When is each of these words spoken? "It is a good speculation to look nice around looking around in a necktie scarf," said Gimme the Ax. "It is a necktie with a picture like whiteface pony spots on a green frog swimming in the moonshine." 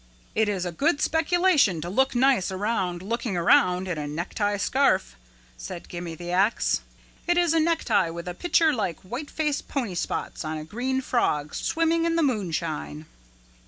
"It 0.33 0.49
is 0.49 0.65
a 0.65 0.71
good 0.71 0.99
speculation 0.99 1.79
to 1.81 1.87
look 1.87 2.15
nice 2.15 2.51
around 2.51 3.03
looking 3.03 3.37
around 3.37 3.87
in 3.87 3.99
a 3.99 4.07
necktie 4.07 4.57
scarf," 4.57 5.15
said 5.57 5.87
Gimme 5.89 6.15
the 6.15 6.31
Ax. 6.31 6.81
"It 7.27 7.37
is 7.37 7.53
a 7.53 7.59
necktie 7.59 8.09
with 8.09 8.27
a 8.27 8.33
picture 8.33 8.73
like 8.73 8.99
whiteface 9.01 9.61
pony 9.61 9.93
spots 9.93 10.43
on 10.43 10.57
a 10.57 10.63
green 10.65 11.01
frog 11.01 11.53
swimming 11.53 12.05
in 12.05 12.15
the 12.15 12.23
moonshine." 12.23 13.05